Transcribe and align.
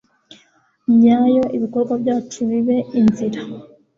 nyayo, 0.99 1.43
ibikorwa 1.55 1.93
byacu 2.01 2.39
bibe 2.49 2.77
inzira 2.99 3.39